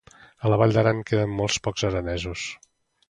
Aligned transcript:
A 0.47 0.51
la 0.53 0.57
Vall 0.61 0.73
d'Aran 0.77 1.03
queden 1.11 1.35
molt 1.41 1.59
pocs 1.67 1.85
aranesos. 1.91 2.47